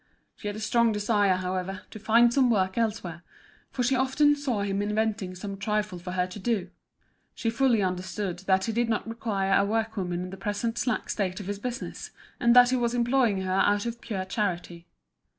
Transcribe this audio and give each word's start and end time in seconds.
She 0.35 0.47
had 0.47 0.55
a 0.55 0.59
strong 0.59 0.91
desire, 0.91 1.35
however, 1.35 1.83
to 1.91 1.99
find 1.99 2.33
some 2.33 2.49
work 2.49 2.75
elsewhere, 2.75 3.21
for 3.69 3.83
she 3.83 3.93
often 3.95 4.35
saw 4.35 4.63
him 4.63 4.81
inventing 4.81 5.35
some 5.35 5.57
trifle 5.57 5.99
for 5.99 6.13
her 6.13 6.25
to 6.25 6.39
do; 6.39 6.71
she 7.35 7.51
fully 7.51 7.83
understood 7.83 8.39
that 8.47 8.65
he 8.65 8.71
did 8.73 8.89
not 8.89 9.07
require 9.07 9.53
a 9.53 9.63
workwoman 9.63 10.23
in 10.23 10.29
the 10.31 10.37
present 10.37 10.79
slack 10.79 11.11
state 11.11 11.39
of 11.39 11.45
his 11.45 11.59
business, 11.59 12.09
and 12.39 12.55
that 12.55 12.71
he 12.71 12.75
was 12.77 12.95
employing 12.95 13.41
her 13.43 13.53
out 13.53 13.85
of 13.85 14.01
pure 14.01 14.25
charity. 14.25 14.87